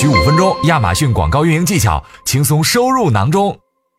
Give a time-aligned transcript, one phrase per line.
[0.00, 3.54] 需五分钟，亚马逊广告运营技巧轻松收入囊中。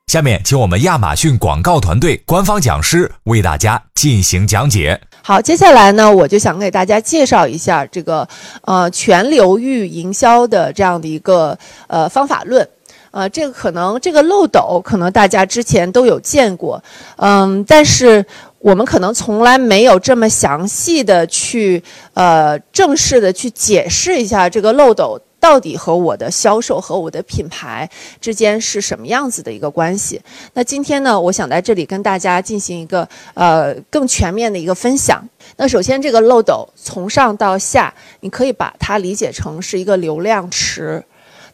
[0.07, 4.99] 下面，请我们亚马逊广告团队官方讲师为大家进行讲解。
[5.21, 8.27] 好，接下来呢，我就想给大家介绍一下这个
[8.63, 11.55] 呃全流域营销的这样的一个
[11.85, 12.67] 呃方法论。
[13.11, 16.83] 呃，这个可能这个漏斗可能大家之前都有见过，
[17.17, 18.25] 嗯，但是
[18.57, 21.83] 我们可能从来没有这么详细的去
[22.15, 25.21] 呃正式的去解释一下这个漏斗。
[25.41, 27.89] 到底和我的销售和我的品牌
[28.21, 30.21] 之间是什么样子的一个关系？
[30.53, 35.27] 那今天呢，我想在这里跟大家进行一个呃更全面的一个分享。
[35.57, 41.03] 那首先，这个漏斗从上到下，你可以把它理解成是一个流量池。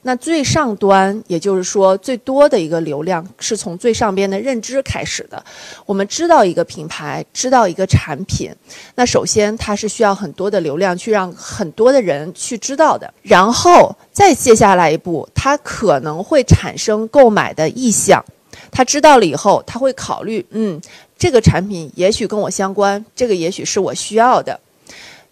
[0.08, 5.44] 那最上端，也就是说最多的一个流量，是从最上边的认知开始的。
[5.86, 8.50] 我们知道一个品牌，知道一个产品，
[8.96, 13.14] 那首先它是需要很多的流量去让很多的人去知道的。
[13.22, 18.24] 然后再接下来一步，它可能会产生购买的意向。
[18.72, 20.80] 他知道了以后，他会考虑，嗯，
[21.18, 24.58] 这个产品也许跟我相关，这个也许是我需要的。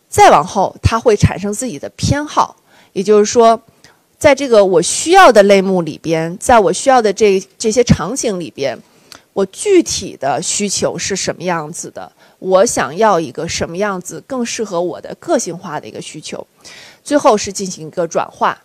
[0.10, 2.58] 再往后，他会产生自己的偏好，
[2.92, 3.58] 也就是说。
[4.26, 8.76] 在这个我需要的类目里边，在我需要的这这些场景里边，
[9.34, 12.12] 我具体的需求是什么样子的？
[12.40, 16.48] 我想要一个什么样子更适合我的个性化的一个需求？
[17.04, 18.60] 最后是进行一个转化，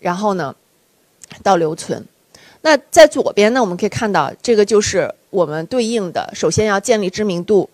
[0.00, 0.56] 然后呢，
[1.42, 2.02] 到留存。
[2.62, 7.68] 那在左边呢，我们可以看到，这个就是我们对应的，首先要建立知名度，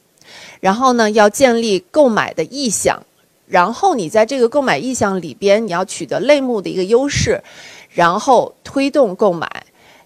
[0.59, 3.01] 然后呢，要建立购买的意向。
[3.49, 7.43] 然后你在这个购买意向里边，你要取得类目的一个优势，
[7.91, 9.51] 然后推动购买，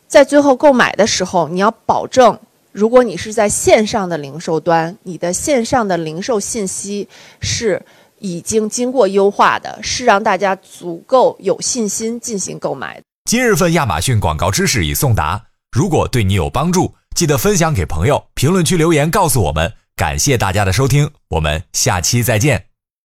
[0.06, 2.38] 在最后购买的时候，你要保证，
[2.70, 7.08] 如果你是在线上的零售端，你的线上的零售信息
[7.40, 7.84] 是
[8.18, 13.00] 已经经过优化的，是让大家足够有信心进行购买。
[13.30, 19.72] 今日份亚马逊广告知识已送达，如果对你有帮助，记得分享给朋友，评论区留言告诉我们。
[19.94, 22.71] 感谢大家的收听，我们下期再见。